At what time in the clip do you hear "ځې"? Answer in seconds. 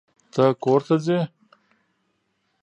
1.05-1.19